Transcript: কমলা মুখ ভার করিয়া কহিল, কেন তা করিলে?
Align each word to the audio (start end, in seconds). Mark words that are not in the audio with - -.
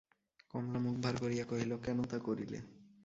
কমলা 0.51 0.79
মুখ 0.79 0.95
ভার 1.03 1.15
করিয়া 1.17 1.45
কহিল, 1.45 1.71
কেন 1.77 1.97
তা 2.03 2.17
করিলে? 2.19 2.59